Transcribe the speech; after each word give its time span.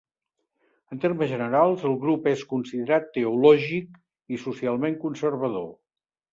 En 0.95 1.03
termes 1.03 1.29
generals, 1.31 1.83
el 1.91 1.93
grup 2.07 2.25
és 2.33 2.43
considerat 2.55 3.07
teològic 3.19 4.03
i 4.39 4.43
socialment 4.49 5.01
conservador. 5.07 5.73